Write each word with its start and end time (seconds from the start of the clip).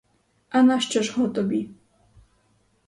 А 0.49 0.61
нащо 0.63 1.01
ж 1.03 1.13
го 1.17 1.27
тобі? 1.27 1.69